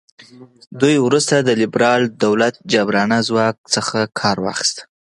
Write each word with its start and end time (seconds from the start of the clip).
دوی 0.81 0.95
وروسته 1.07 1.35
د 1.39 1.49
لیبرال 1.61 2.01
دولت 2.25 2.55
جابرانه 2.71 3.17
ځواک 3.27 3.55
څخه 3.75 3.97
کار 4.19 4.37
واخیست. 4.45 4.77